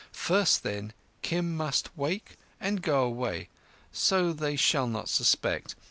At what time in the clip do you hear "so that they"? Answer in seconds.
3.91-4.55